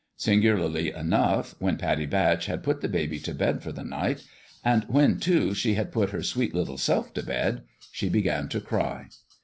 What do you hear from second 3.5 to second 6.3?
for the night, and when, too, she had put her